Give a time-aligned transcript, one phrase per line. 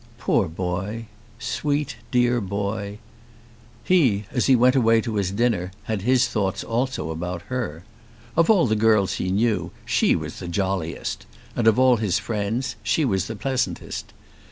[0.17, 1.05] Poor boy!
[1.37, 2.97] Sweet dear boy!
[3.83, 7.83] He, as he went away to his dinner, had his thoughts also about her.
[8.35, 12.77] Of all the girls he knew she was the jolliest, and of all his friends
[12.81, 14.11] she was the pleasantest.